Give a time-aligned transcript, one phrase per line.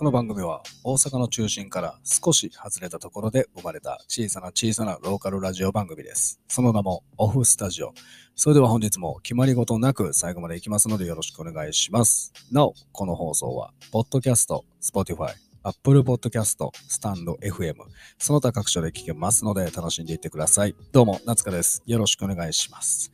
[0.00, 6.40] この番組は大阪の中心から少し外れたところで生まれた小さな小さなローカルラジオ番組です。
[6.48, 7.92] その名もオフスタジオ。
[8.34, 12.32] それでは本日も決まり事なく最後までいきますのでよろしくお願いします。
[12.50, 15.34] なお、この放送は、ポッドキャスト、Spotify、
[15.64, 17.74] Apple Podcast、スタンド FM、
[18.16, 20.74] その他各所で聞けますので楽しんでいってください。
[20.92, 21.82] どうも、夏香です。
[21.84, 23.12] よろしくお願いします。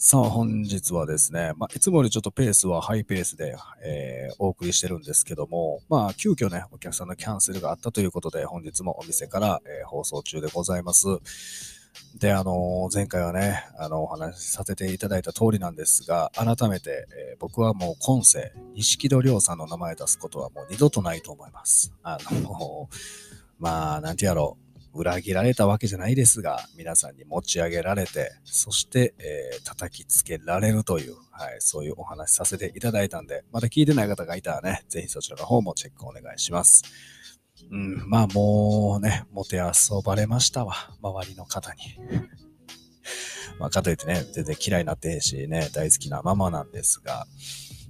[0.00, 11.08] さあ、本日はですね、まあ、いつもよりちょっとペースはハイペースで、えーお送りしてるんですけども、まあ、急遽ね、お客さんのキャンセルがあったということで、本日もお店から、えー放送中でございます。
[12.16, 21.92] で、あのー前回はね、あの、お話しさせていただいた通りなんですが、改めて、えー僕はもう今世、錦戸亮さんの名前出すことはもう二度とないと思います。
[22.04, 22.88] あの
[23.58, 24.67] まあ、なんてやろう。
[24.94, 36.82] 裏切られたわけじゃないですが、皆さんに持ち上げられて、そして、えー叩きつけられるという、はい、そういうお話させていただいたんで、まだ聞いてない方がいたらね、ぜひそちらの方もチェックお願いします。
[37.70, 41.80] うん、まあもうね、もて遊ばれましたわ、周りの方に。
[43.58, 47.26] まあ、かといってね、全然嫌いになってへんしね、大好きなままなんですが、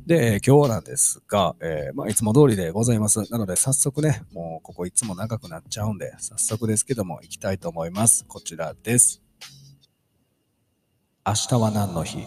[0.08, 3.30] で、今日なんですが、えーまあ、いつも通りでございます。
[3.30, 8.24] なので、早速ね、もうここいつも長くなっちゃうんで、早速ですけども、行きたいと思います。
[8.26, 9.20] こちらです。
[11.26, 12.24] 明日は何の日？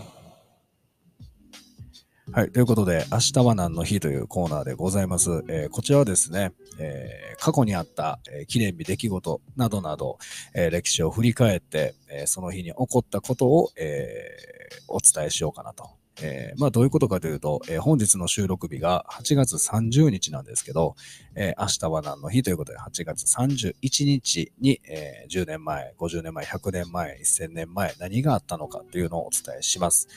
[2.31, 2.51] はい。
[2.51, 5.43] ということで、明日は何の日というコーナーでございます。
[5.49, 10.19] えーこちらはですね、えー過去にあった、えー記念日、出来事などなど、
[10.53, 16.00] え歴史を振り返って、えその日に起こったことを、えーお伝えしようかなと。
[16.21, 20.95] えーまあ、どういうことかというと、えー本日の収録日が8月30日なんですけど、
[21.35, 30.07] えー明日は何の日ということで、8月31日に、え10年前、50年前、100年前、1000年前、何があったのかというのをお伝えします。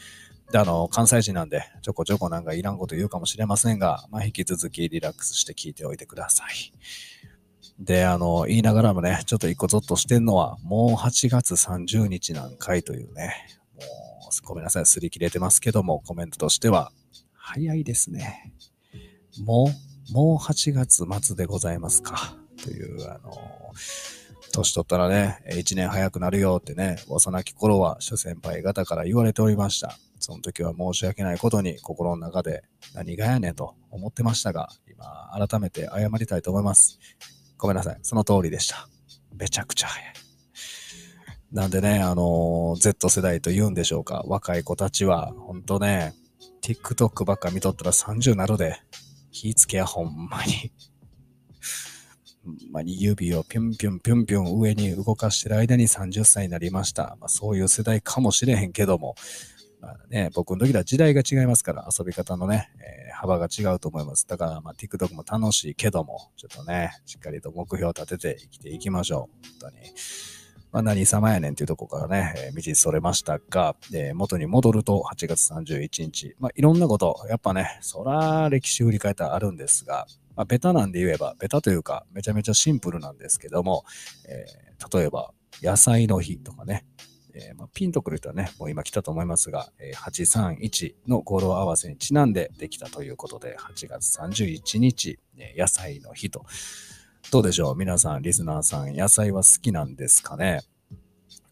[0.52, 6.72] で、あの、関西人なんで、ちょこちょこなんかいらんこと言うかもしれませんが、まあ、引き続きリラックスして聞いておいてください。
[7.78, 13.34] で、あの、言いながらもね、ちょっと一個ゾッとしてんのは、もう8月30日なんかいというね、
[13.74, 13.84] もう、
[14.42, 16.92] ごめんなさい、擦り切れてますけども、コメントとしては、
[17.34, 18.54] 早いですね。
[19.44, 19.70] も
[20.10, 22.36] う、もう8月末でございますか。
[22.62, 23.32] という、あの、
[24.52, 29.98] 年取ったらね、1年早くなるよってね、幼き頃は諸先輩方から言われておりました。
[30.20, 32.62] その時は申し訳ないことに心の中で
[32.94, 36.98] 何がやねんと思ってましたが、今改めて謝りたいと思います。
[37.58, 37.98] ごめんなさい。
[38.02, 38.88] その通りでした。
[39.36, 40.23] めちゃくちゃ早い。
[41.54, 44.24] なんでね、あのー Z 世代と言うんでしょうか。
[44.26, 46.12] 若い子たちは、ほんとね、
[46.62, 48.80] TikTok ばっか見とったら30なるで、
[49.30, 50.72] 気ぃつけや、ほんまに。
[52.44, 57.16] ほんまに指をピュンピュンピュンピュン上に動かしてる間に30歳になりました。
[57.20, 59.14] まあ、そういう世代かもしれへんけども、
[59.80, 64.26] まあね、僕の時は時代が違いますから、遊び方のね、えー幅が違うと思います。
[64.26, 69.60] だから、まあ、TikTok も楽しいけども、ちょっとね、しっかりと目標を立てて生きていきましょう。
[69.60, 69.92] 本当に。
[70.74, 73.76] まあ、何様やねんっていうところからね、えー道それましたが、
[74.14, 83.84] 元に戻ると8月31日、まあ、いろんなこと、やっぱね、そら歴史振り返ったらあるんですが、まあ、ベタなんで言えば、ベタというか、めちゃめちゃシンプルなんですけども、
[84.28, 85.32] えー例えば、
[85.62, 86.84] 野菜の日とかね、
[87.34, 96.44] えーまあ、ピンとくる人はね、もう今来たと思いますが、えー831の語呂合わせにちなんでできたということで、8月31日、えー野菜の日と。
[97.34, 97.76] どうでしょう？
[97.76, 100.60] 皆さん、リスナーさん、野菜は好きなんですかね？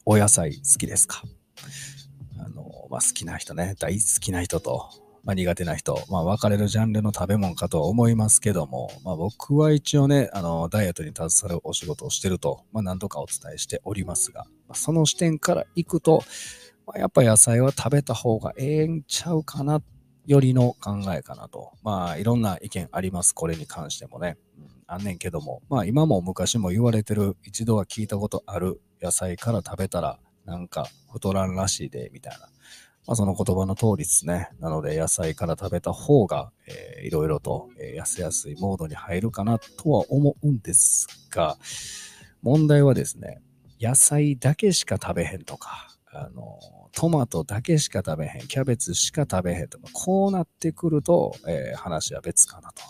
[0.05, 1.25] お野菜好きですか？
[2.39, 4.91] あの、まあ、好きな人ね、大好きな人と、
[5.25, 16.23] まあ、苦手な人、まあ、分かれるジャンルの食べ物かと思いますけども、まあ、僕は一応ね、あの、ダイエットに携わるお仕事をしてると、まあ、何とかお伝えしておりますが、その視点からいくと、
[16.87, 19.83] まあ、やっぱ野菜は食べた方がええんちゃうかな、
[20.27, 21.73] よりの考えかなと。
[21.83, 24.37] まあ、いろんな意見あります、これに関してもね。
[24.93, 32.41] あんねんけども、まあ今も昔も言われてる、一度は聞いたことある野菜から食べたら、なんか太らんらしいで、みたいな。
[33.07, 34.51] まあその言葉の通りですね。
[34.61, 41.57] なので野菜から食べた方が、えーいろいろと、えー痩せやすいモードに入るかなとは思うんですが、
[42.43, 43.41] 問題はですね、
[43.81, 46.59] 野菜だけしか食べへんとか、あの、
[46.93, 52.83] トマトだけしか食べへん、キャベツしか食べへんとか、こうなってくると、えー話は別かなと。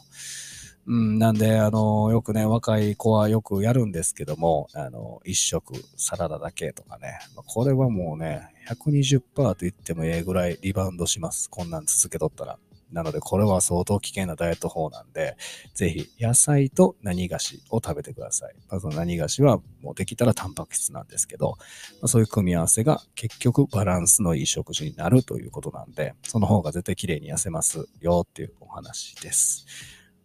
[0.86, 11.48] うん、なんで、あの、よくね、若い子はよくやるんですけども、あの、一食サラダだけとかね、これはもうね、120%と言ってもええぐらいリバウンドします。
[11.48, 12.58] こんなん続けとったら。
[12.90, 15.36] なので、これは相当危険なダイエット法なんで、
[15.72, 18.54] ぜひ、野菜と何菓子を食べてください。
[18.68, 21.56] まあ、その何菓子は、もうできたらタンパク質なんですけど、
[22.02, 29.64] まあ、そういう組み合わせが結局バランスのいい食事になるということなんで、その方が絶対綺麗に痩せますよっていうお話です。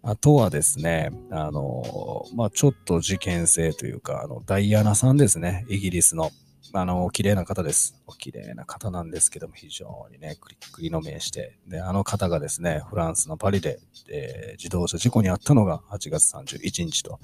[0.04, 6.32] あとはですね、あの、まあ、ちょっと事件性というか、あの、ダイアナさんですね、イギリスの。
[6.74, 8.02] あの、綺麗な方です。
[8.08, 11.58] お綺麗な方なんですけども、非常にね、クリックリの名して。
[11.68, 13.80] で、あの方がですね、フランスのパリで、
[14.10, 17.20] えー、自動車事故に遭ったのが8月31日と、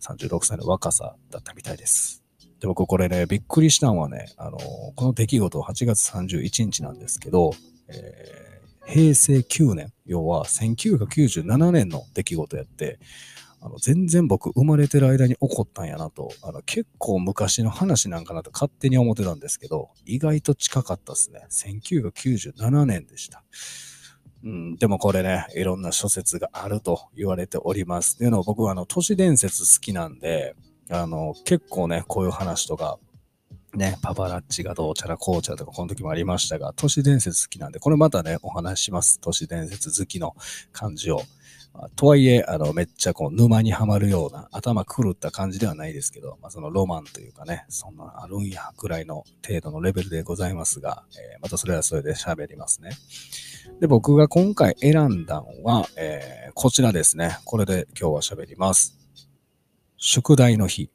[0.00, 2.22] 36歳の若さだったみたいです。
[2.60, 7.52] で、僕これね、びっくりしたのはね、あの、この出来事8月31日なんですけど、
[7.88, 8.53] えー、
[8.86, 12.98] 平成9年、要は1997年の出来事やって、
[13.60, 21.46] あの全然僕生まれてる間に起こったんやなと、あの結構昔の話なんかなと勝手に思ってたんですけど、意外と近かったですね。
[21.50, 23.42] 1997年でした。
[24.44, 28.16] うん、でもこれね、いろんな諸説があると言われております。
[28.16, 30.54] っていうのを僕はあの都市伝説好きなんで、
[30.90, 32.98] あの結構ね、こういう話とか、
[33.76, 39.20] ね、パパラッチがどうちゃらこうちゃらとかこの時もありましたが、都市伝説好きなんで、これまたね、お話しします。
[39.20, 40.36] 都市伝説好きの
[40.72, 41.22] 感じを。
[41.96, 52.90] とはいえ、あの、めっちゃこう、沼にはまるような、頭狂った感じではないですけど、まあ、そのロマンというかね、そんなあるんや、ぐらいの程度のレベルでございますが、えー、またそれはそれで喋りますね。
[53.80, 57.38] で、僕が今回選んだのは、えー、こちらですね。
[57.44, 58.96] これで今日は喋ります。
[59.96, 60.93] 宿題の日。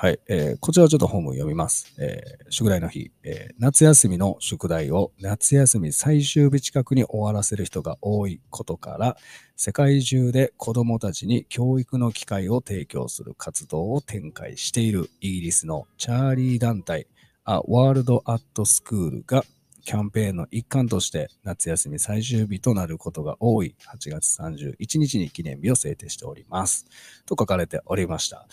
[0.00, 1.92] はい、えー、こちらちょっと本文読みます。
[1.98, 9.16] えー、宿題の日、えー、夏休みの宿題を夏休み最終日近くに終わらせる人が多いことから、
[9.56, 17.08] 世界中で子供たちに教育の機会を提供する活動を展開しているイギリスのチャーリー団体、
[17.44, 19.44] A World at School が
[19.84, 26.86] キャンペーンの一環として夏休み最終日となることが多い8月31日に記念日を制定しております。
[27.26, 28.46] と書かれておりました。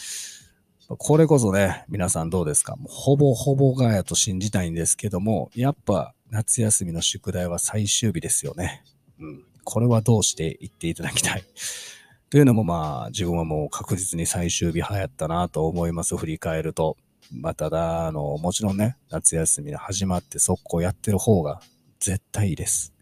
[0.88, 2.76] これこそね、皆さんどうですか？
[2.76, 8.84] もうほぼほぼがやと信じたいんですけども、やっぱ夏休みの宿題は最終日ですよね。
[9.20, 9.44] うん。
[9.64, 11.44] これはどうして言っていただきたい？
[12.30, 16.16] というのもまあ、自分はもう確実に最終日流行ったなと思います。
[16.18, 16.98] 振り返ると。
[17.32, 21.62] まあ、ただ、あの、もちろんね、夏休みで始まって速攻やってる方が
[22.00, 22.94] 絶対いいです。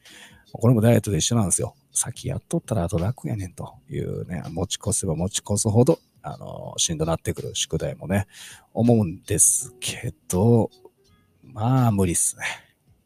[0.53, 1.75] これもダイエットで一緒なんですよ。
[1.91, 8.27] 先やっとったらあと楽やねんというね、持ち越せば持ち越すほどあの、しんどなってくる宿題もね、
[8.73, 10.69] 思うんですけど、
[11.43, 12.43] まあ、無理っすね。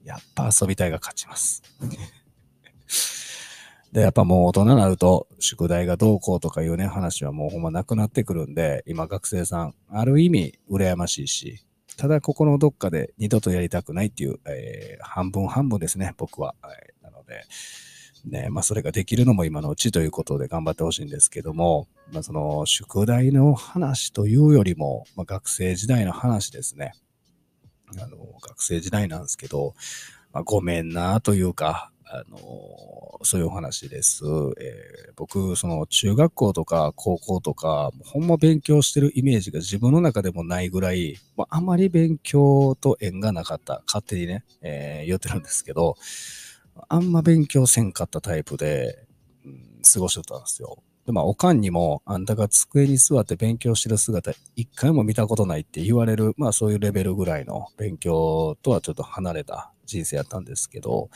[0.03, 1.63] やっぱ遊びたいが勝ちます。
[3.91, 11.65] で、やっぱもう大人になると、宿題がどうこうとかいうね、話はもうほんまなくなってくるんで、今学生さん、ある意味羨ましいし、
[11.97, 16.53] ただここのどっかで二度とやりたくないっていう、えー、半分半分ですね、僕は。
[16.61, 17.43] はい、なので、
[18.25, 26.93] ね、まあそれができるのも今のうちということで頑張ってほしいんですけども、まあその宿題の話というよりも、まあ、学生時代の話ですね。
[27.99, 29.73] あの、学生時代なんですけど、
[30.33, 34.23] まあ、ごめんなというか、あの、そういうお話です。
[34.25, 43.83] えー、僕、その中学校とか高校とか、ほんま勉強してるイメージが自分の中でもないぐらい、まあ、あまり勉強と縁がなかった。
[43.87, 45.95] 勝手にね、えー、言ってるんですけど、
[46.89, 49.05] あんま勉強せんかったタイプで、
[49.45, 50.83] うん、過ごしてたんですよ。
[51.05, 61.09] で、まあ、おかんにも、あんたが机に座って勉強してる姿、一回も見たことないって言われる、まあ、そういうレベルぐらいの勉強とはちょっと離れた人生やったんですけど、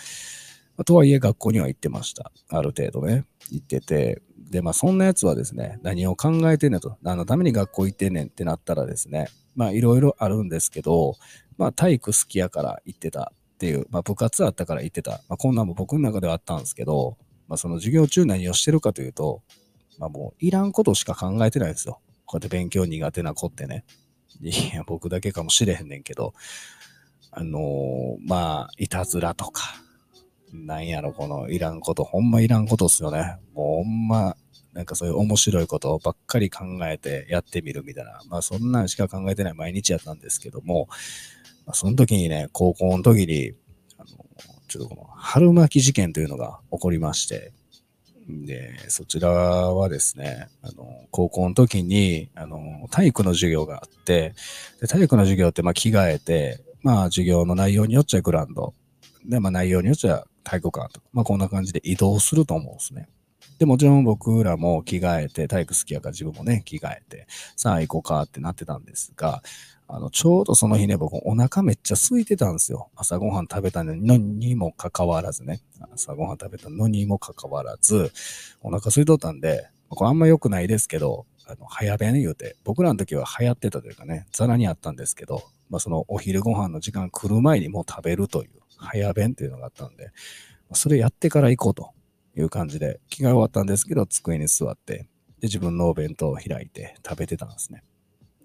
[0.77, 2.31] まあ、とはいえ学校には行ってました。
[2.49, 4.21] ある程度ね、行ってて。
[4.49, 11.15] で、まあ、そんなやつはですね、何を考えてんねんと、何のために学校行ってんねんってなったらですね、まあ、いろいろあるんですけど、
[11.57, 15.21] まあ、体育好きやから行ってたっていう、まあ、部活あったから行ってた。
[15.29, 17.15] まあ、こんなんも僕の中ではあったんですけど、
[17.47, 19.43] まあ、その授業中何をしてるかというと、
[19.99, 21.99] まあ、もういらんことしか考えてないんですよ。
[22.25, 23.85] こうやって勉強苦手な子ってね。
[24.41, 26.33] いや、僕だけかもしれへんねんけど、
[27.29, 29.75] あのー、まあ、いたずらとか、
[30.51, 33.37] なんやろ、このいらんこと、ほんまいらんことっすよね。
[33.53, 34.35] もうほんま、
[34.73, 40.87] なんかそういう面白いことばっかり考えてやってみるみたいな、まあそんなんしか考えてない毎日やったんですけども、
[41.73, 43.53] その時にね、高校の時に、
[43.97, 44.07] あの、
[44.67, 47.53] ちょっとこの春巻き事件というのが起こりまして、
[48.27, 54.33] で、そちらはですね、あの、高校の時に、あの、体育の授業があって、
[54.79, 58.73] で体育の授業って、まあ、着替えて、まあ、授業の内容によっちゃグラウンド、
[59.25, 63.07] で、まあ、内容によっちゃ体育館とか、まあ、こんな感じで移動すると思うんですね。
[63.59, 69.43] で、もちろん僕らも着替えて、体育好きやから自分もね、着替えて、さあ行こうかってなってたんですが、
[69.93, 72.89] あの、ちょうどその日ね、僕お腹めっちゃ空いてたんですよ。
[72.95, 75.61] 朝ごはん食べたのにもかかわらずね。
[75.93, 78.11] 朝ごはん食べたのにもかかわらず、
[78.61, 90.11] お腹空いとったんで、これあんま良くないですけど、あの、早弁言うて、僕らの時は流行ってたというかね、ザラにあったんですけど、まあそのお昼ご飯の時間来る前にもう食べるという、早弁っていうのがあったんで、
[90.71, 91.91] それやってから行こうと
[92.37, 95.09] いう感じで、着替え終わったんですけど、机に座って、
[95.41, 97.83] で、自分のお弁当を開いて食べてたんですね。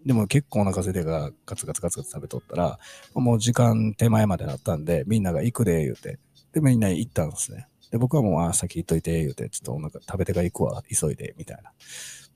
[0.07, 2.79] でも結構お腹空いてからガツガツガツガツ食べとったら、
[3.15, 6.21] もう時間手前までなったんで、みんなが行くで、言うて。
[6.53, 7.67] で、みんな行ったんですね。
[7.91, 11.71] で、僕はもう、あ、先行っといて、言うて、ちょっとお腹食べてから行くわ、急いで、みたいな。
[11.71, 11.73] っ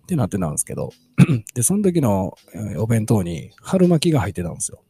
[0.07, 0.91] てなってたんですけど、
[1.55, 2.35] で、その時の
[2.79, 4.83] お弁当に春巻きが入ってたんですよ。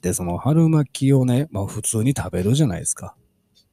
[0.00, 3.16] で、その春巻きをね、まあ普通に食べるじゃないですか。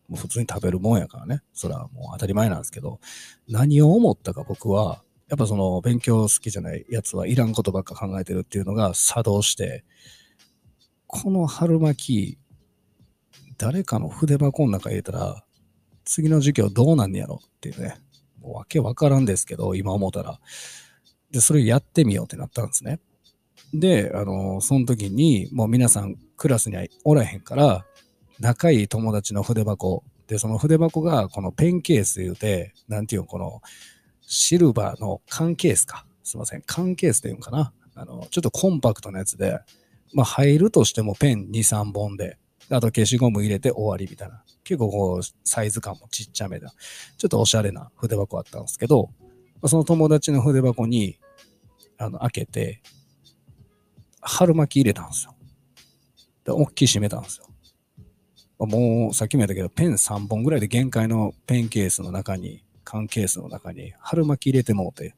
[0.08, 1.42] もう普通に食べるもんやからね。
[1.54, 3.00] それはもう当たり前なんですけど、
[3.48, 9.84] 何を思ったか僕は、やっぱその勉強好きじゃないやつはいらんことばっか考えてるっていうのが作動して、
[11.06, 12.38] この春巻き、
[13.58, 15.44] 誰かの筆箱の中入れたら、
[16.06, 17.96] 次の授業どうなんねやろっていうね。
[18.42, 20.40] もうわけわからんですけど、今思ったら。
[21.32, 23.00] で、それやってみようってなったんですね。
[23.74, 27.86] で、あの、その時に、もう皆さんクラスにはおらへんから、
[28.40, 30.04] 仲いい友達の筆箱。
[30.28, 33.62] で、その筆箱が、このペンケース言うて、なんていうの、この、
[34.30, 36.06] シルバーの缶ケースか？
[36.22, 36.62] すいません。
[36.66, 37.72] 缶ケースっていうんかな？
[37.96, 39.58] あの、ちょっとコンパクトなやつで、
[40.14, 42.38] まあ入るとしてもペン2、3本で、
[42.70, 44.44] あと消しゴム入れて終わりみたいな。
[44.66, 46.74] 結構こう、サイズ感もちっちゃめだ。
[47.18, 49.10] ちょっとおしゃれな筆箱あったんですけど、
[49.66, 51.18] その友達の筆箱に、
[51.98, 52.82] あの、開けて、
[54.20, 55.36] 春巻き入れたんですよ。
[56.44, 57.48] で、大きい閉めたんですよ。
[58.60, 65.14] もう、さっきも言ったけど、ペン3本ぐらいで限界のペンケースの中に、缶ケースの中に春巻き入れてもうて、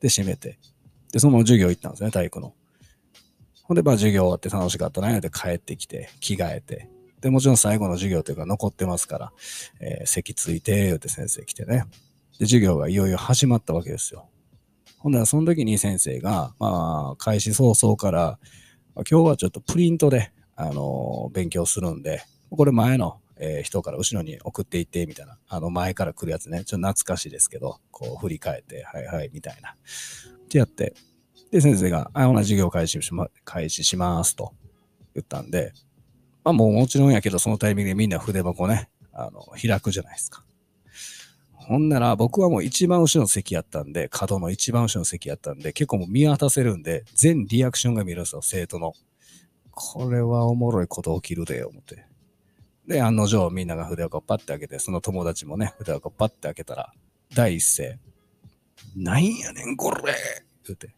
[0.00, 0.58] で、閉めて、
[1.10, 2.52] で、そのまま授業行ったんですね、体育の。
[3.62, 6.90] ほんで、まあ、授業終わって楽しかったな、で帰ってきて、着替えて、
[7.22, 9.32] で、もちろん最後の授業というか残ってますから、
[9.80, 11.84] えー、席ついて、って先生来てね。
[12.38, 14.28] で、授業がいよいよ始まったわけですよ。
[14.98, 18.38] ほんなら、その時に先生が、まあ、開始早々から、
[19.10, 25.38] 今日はちょっとプリントで、あのー、勉強するんで、これ前の、えー、人から後ろに送っていって、みたいな。
[25.48, 26.64] あの、前から来るやつね。
[26.64, 29.70] ちょっと懐かしいですけど、こう振り返って、はいはい、みたいな。
[29.70, 30.94] ってやって、
[31.50, 34.52] で、先生が、あ、同じ授業開始しま、開始しますと
[35.14, 35.72] 言ったんで、
[36.44, 40.44] まあもうもちろんやけど、そのタイミングでみんな筆箱ね、あの、開くじゃないですか。
[41.52, 48.94] ほんなら僕はもう一番後ろの席やったんで、角の一番後ろの席やったんで、結構もう見渡せるんで、全リアクションが見るんですよ、生徒の。
[49.70, 52.06] これはおもろいこと起きるで、思って。
[52.88, 56.90] で、案の定みんなが筆箱パッて開けて、その友達もね、筆箱パッて開けたら、
[57.34, 57.98] 第一声、
[58.96, 60.14] なんやねん、これ
[60.64, 60.94] 言うて。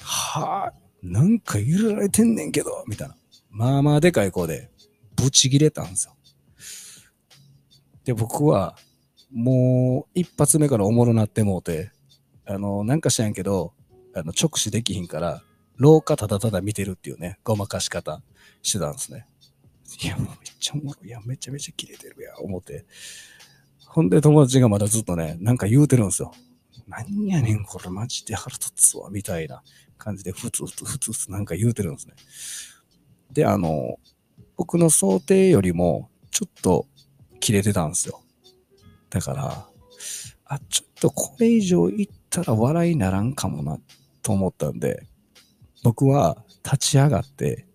[0.00, 3.16] はぁ、なんか入れられてんねんけど、みたいな。
[3.48, 4.70] まあまあでかい声で、
[5.14, 6.16] ブチ切れたんですよ。
[8.04, 8.76] で、僕は、
[9.32, 11.92] もう、一発目からおもろなってもうて、
[12.44, 13.72] あの、なんか知らんけど、
[14.16, 15.44] あの、直視できひんから、
[15.76, 18.20] 廊下ただただ見てるっていうね、ごまかし方
[18.62, 19.28] してたんですね。
[20.02, 21.08] いや、もうめっちゃおもろい。
[21.08, 22.84] いや、めちゃめちゃ切れてるや、思って。
[23.86, 26.32] ほんで友達がまだずっとね、なんか言うてるんですよ。
[26.86, 29.62] 何やねん、これマジで腹立つわ、みたいな
[29.98, 32.14] 感じで、ふつふつふつふつなんか言うてるんですね。
[33.32, 33.98] で、あの、
[34.56, 36.86] 僕の想定よりも、ちょっと
[37.40, 38.22] 切れてたんですよ。
[39.08, 39.66] だから、
[40.44, 43.78] あ、ちょっとこれ以上言ったら笑いならんかもな、
[44.22, 45.06] と思ったんで、
[45.82, 47.66] 僕は立ち上がって、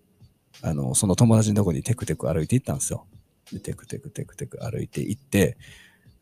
[0.66, 3.06] あの、その友達のとこにテクテク歩いて行ったんですよ。
[3.52, 5.56] で、テクテクテクテク歩いて行って、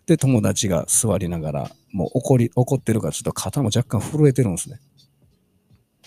[0.07, 4.81] で、友達が座りながら、もう怒り、怒ってるからちょっと肩も若干震えてるんですね。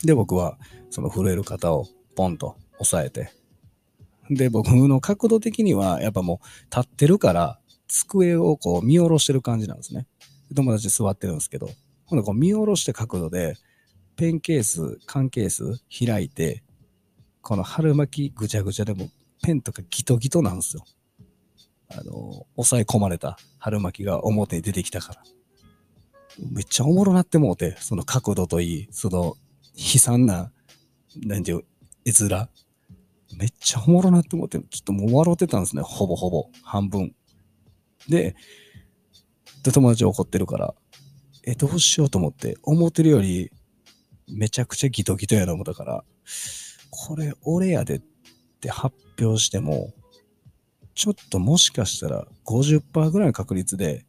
[0.03, 0.60] で、僕は、
[0.91, 3.32] その震える肩をポンと押さえて、
[4.29, 10.06] で、僕の角度的には、やっぱもう立ってるから、机をこう見下ろしてる感じなんですね。
[10.53, 11.70] 友達座ってるんですけど、
[12.06, 13.56] 今度こう見下ろして角度で、
[14.15, 16.63] ペンケース、缶ケース開いて、
[17.48, 19.10] この春巻きぐちゃぐちゃでも
[19.42, 20.84] ペンとかギトギトなんですよ。
[21.89, 25.24] あの、抑え込まれた春巻きが表に出てきたから。
[26.51, 29.38] めっちゃおもろなってもうて、その角度といい、その
[29.77, 30.51] 悲惨な、
[31.25, 31.63] なんていう、
[32.04, 32.50] 絵面。
[33.38, 35.84] めっちゃおもろなって思って、ちょっともう笑ってたんですね。
[35.84, 36.50] ほぼほぼ。
[36.63, 37.16] 半分。
[38.10, 38.36] で、
[39.63, 40.75] で、友達怒ってるから、
[41.46, 43.54] え、どうしようと思って、思ってるより、
[44.27, 46.04] めちゃくちゃギトギトやな思ったから、
[46.89, 48.01] これ俺やでっ
[48.62, 49.94] て発表しても、
[50.96, 54.06] ちょっともしかしたら50%ぐらいの確率で、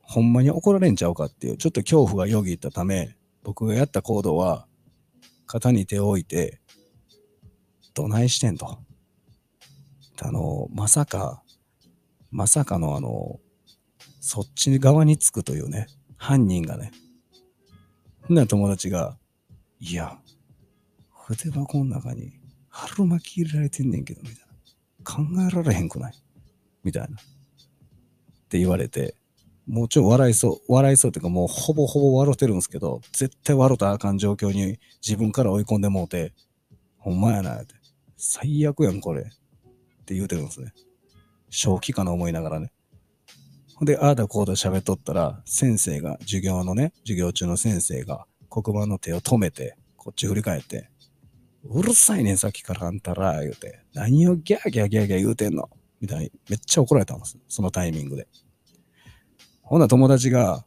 [0.00, 4.66] ほんまに怒られんちゃうかっていう、ちょっと恐怖がよぎったため、僕がやった行動は、
[5.46, 6.60] 肩に手を置いて、
[7.94, 8.78] どないしてんと。
[10.22, 11.42] あの、まさか、
[12.30, 13.38] まさかのあの、
[14.20, 16.90] そっち側につくというね、犯人がね。
[18.30, 19.18] んな友達が、
[19.80, 20.18] いや、
[21.26, 22.32] 筆箱の中に
[22.68, 24.44] 春巻き入れられてんねんけど、みたいな。
[25.04, 26.14] 考えられへんくない？
[26.82, 27.08] みたいな。
[27.08, 27.10] っ
[28.48, 29.16] て言われて、
[29.66, 36.34] もうちょい笑いそう、笑いそうっていうかもうほぼほぼ笑ってるんですけど、絶対笑ったらあかん状況に自分から追い込んでもうて、
[36.98, 37.74] ほんまやなって。
[38.16, 39.22] 最悪やん、これ。
[39.22, 40.72] って言うてるんですね。
[41.50, 42.72] 正気かな思いながらね。
[43.76, 50.90] ほんで、ああだこうだ喋っとったら、先生が、授業のね、授業中の先生が黒板の手を止めて、こっち振り返って、
[51.64, 53.80] うるさいねん、さっきからあんたら、言うて。
[53.94, 55.70] 何をギャーギャーギャーギャー言うてんの？
[56.00, 57.38] みたいに、めっちゃ怒られたんです。
[57.48, 58.28] そのタイミングで。
[59.62, 60.64] ほんな友達が、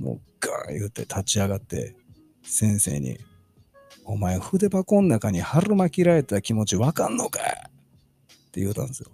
[0.00, 1.96] もうガーン言うて立ち上がって、
[2.42, 3.18] 先生に、
[4.04, 7.40] お前筆箱の中に春巻きられた気持ちわかんのか？
[7.40, 9.10] って言うたんですよ。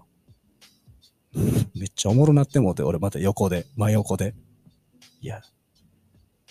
[1.75, 4.35] めっちゃおもろなってもうて、俺また横で、真横で。
[5.21, 5.43] いや、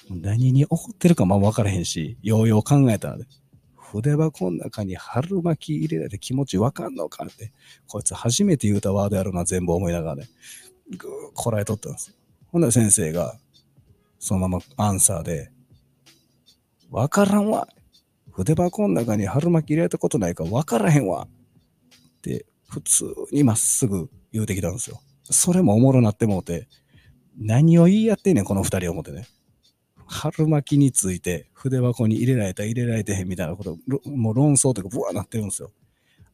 [0.10, 3.26] 何に怒ってるかまあ分からへんし、ようよう考えたらね、
[3.92, 7.52] 筆箱の中に春巻き入れられて気持ちわかんのかって、
[7.88, 10.28] こいつ初めて言うたワードやろな、全部思いながらね、
[10.98, 12.16] ぐーこらえとったんですよ。
[12.48, 13.38] ほんなら先生が、
[14.20, 15.52] そのままアンサーで、
[16.90, 17.68] わからんわ。
[18.32, 21.28] 筆箱の中に春巻き入れたことないからわからへんわ。
[21.28, 25.00] って、普通にまっすぐ言うてきたんですよ。
[25.24, 26.68] それもおもろなってもうて、
[27.38, 29.26] 何を言い合ってんねん、この二人思ってね。
[30.08, 33.78] 春巻きについて筆箱に入れられた、入れられてへんみたいなこと、
[34.10, 35.72] もう論争というか、ブワーなってるんですよ。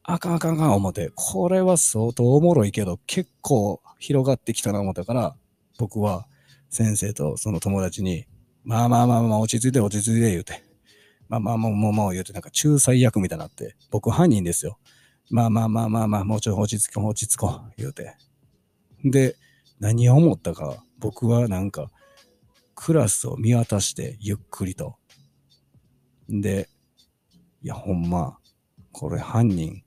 [0.04, 5.36] あかんあかんあかん思って、これは相当おもろいけど、結構広がってきたな思ったから、
[5.78, 6.26] 僕は
[6.70, 8.26] 先生とその友達に、
[8.64, 10.62] まあまあまあまあ落ち着いて落ち着いて言うて、
[11.28, 14.78] まあまあもうもうもう言うてなんか仲裁役みたいになって、僕犯人ですよ。
[15.30, 18.16] まあまあまあまあまあ、もうちょい落ち着こう落ち着こう言うて。
[19.04, 19.36] で、
[19.80, 21.90] 何を思ったか、僕はなんか、
[22.84, 24.96] クラスを見渡してゆっくりと。
[26.28, 26.68] で、
[27.62, 28.38] いやほんま、
[28.90, 29.84] これ犯人、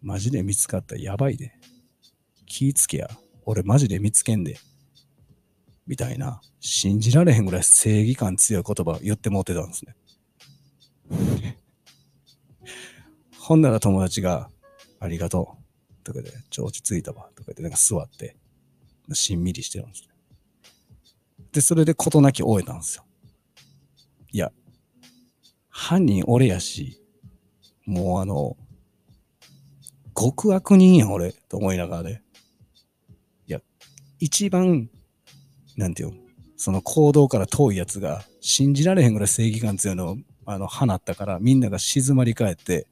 [0.00, 1.52] マジで見つかったやばいで。
[2.44, 3.08] 気ぃつけや。
[3.44, 4.58] 俺マジで見つけんで。
[5.86, 9.94] みたいな、信じられへんぐらい正義感強い言葉言ってもってたんですね。
[13.38, 14.50] ほんなら友達が、
[14.98, 15.56] ありがと
[16.00, 16.02] う。
[16.02, 17.30] とかで、ちょ、落ち着いたわ。
[17.36, 18.36] とかで、なんか座って、
[19.12, 20.11] しんみりしてるんですね。
[21.52, 23.04] で、それで事なき終えたんですよ。
[24.32, 24.52] いや、
[25.68, 27.00] 犯人俺やし、
[27.86, 28.56] もうあの、
[30.16, 32.22] 極悪人や俺、と思いながらね。
[33.46, 33.60] いや、
[34.18, 34.88] 一番
[35.76, 36.12] なんていう
[36.56, 42.86] その行動から遠いやつが信じられへんぐらい正義感強いのをあの放ったからみんなが静まり返って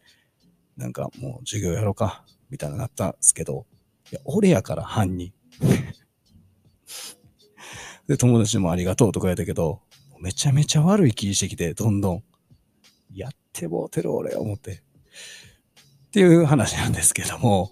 [0.77, 3.67] なんかもう授業やろうかみたいななったんですけど
[4.11, 5.33] いや俺やから犯人
[8.11, 9.83] で友達もありがとうとか言ったけど
[10.19, 12.23] めちゃめちゃ悪い気してきてどんどん。
[13.15, 14.73] やってもうてる俺思って。
[14.73, 17.71] っていう話なんですけども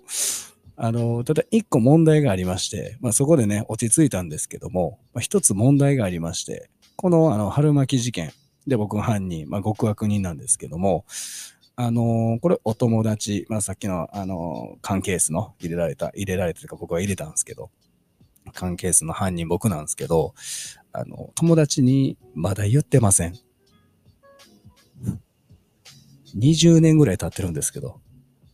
[0.76, 8.32] あの、ただ一個問題がありまして、まあそこでね、落ち着いたんですけども、まあ、一つ問題がありまして、このあの春巻き事件
[8.68, 11.04] で僕が犯人、まあ極悪人なんですけども、
[11.74, 17.70] あのこれお友達、まあさっきのあの缶ケースの入れられた、入れられたというか僕は入れたんですけど、
[18.52, 20.34] 缶ケースの犯人僕なんですけど、
[20.92, 23.34] あの、友達にまだ言ってません。
[26.36, 28.00] 20年ぐらい経ってるんですけど、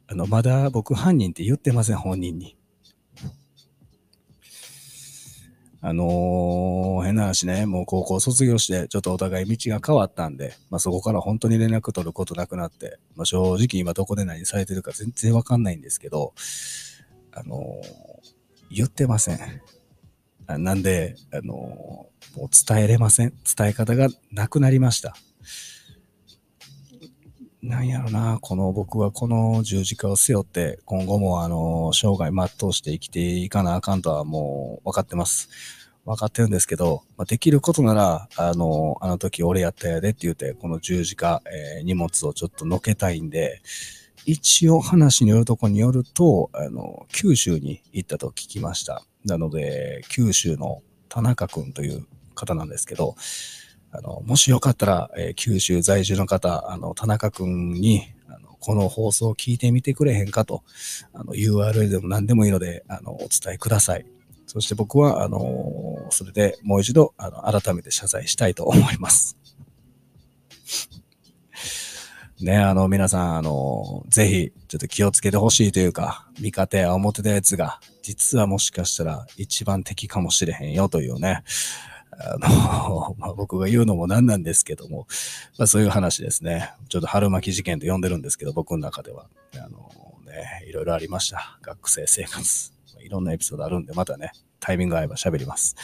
[0.07, 2.57] あの、まだ僕犯人って言ってません、本人に。
[5.87, 16.33] あのー、変な話ね、もう高校卒業して、ちょっとお互い道が変わったんで、まあそこから本当に連絡取ることなくなって、まあ正直今どこで何されてるか全然わかんないんですけど、
[17.33, 19.39] あのー、言ってません。
[20.47, 23.33] なんで、あの、もう伝えれません。
[23.57, 25.15] 伝え方がなくなりました。
[27.63, 35.49] なんやろな、この僕はこの十字架を背負って、今後もあの、生涯全うして生きていかなあかんとはもう分かってます。
[36.05, 43.63] 分かってるんですけど、まあ、できることなら、あの、あの時俺やったやでって言って、この十字架、えー、荷物をちょっと乗けたいんで、
[44.27, 49.03] 一応話によるとこによると、あの、九州に行ったと聞きました。
[49.25, 53.17] なので、九州の田中くんという方なんですけど、
[53.91, 60.65] あの、もしよかったら、えー、九州在住の方、あの、田中くんに、あの、この放送を聞いてみてくれへんかと、
[61.13, 64.07] あの、URL でも何でもいいので、あの、お伝えください。
[64.47, 69.37] そして僕は、あの、それでもう一度、あの、改めて謝罪したいと思います。
[72.41, 81.43] ね、あの、皆さん、あの、ぜひ、ちょっと気をつけてほしいというか、見方や思ってたやつが、実はもしかしたら一番敵かもしれへんよというね、
[82.13, 85.07] あの、 まあ、僕が言うのも何なんですけども、
[85.57, 86.71] まあ、そういう話ですね。
[86.91, 89.27] ちょっと春巻き事件と呼んでるんですけど、僕の中では。
[89.55, 89.91] あの
[90.27, 91.59] ね、いろいろありました。
[91.63, 92.73] 学生生活。
[93.01, 95.75] いろんなエピソードあるんで、またね、タイミング合えば喋ります。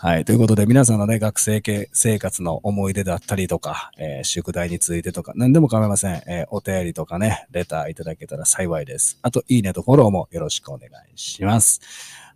[0.00, 0.24] はい。
[0.24, 1.60] ということで、皆さんのね、学生
[1.92, 6.22] 生活の思い出だったりとか、えー、宿題についてとか、何でも構いません。
[6.28, 9.18] えー、お便りとかね、レターいただけたら幸いです。
[9.22, 11.80] あと、いいねとフォローもよろしくお願いします。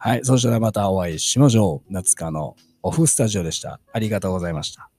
[0.00, 0.24] はい。
[0.24, 1.92] そしたらまたお会いしましょう。
[1.92, 3.78] 夏香のオフスタジオでした。
[3.92, 4.90] ありがとうございました。